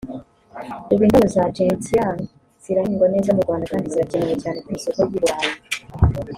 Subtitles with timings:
[0.91, 2.17] ubu indabo za Gentian
[2.63, 5.49] zirahingwa neza mu Rwanda kandi zirakenewe cyane ku isoko ry’i Burayi